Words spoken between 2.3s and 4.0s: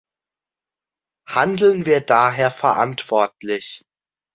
verantwortlich!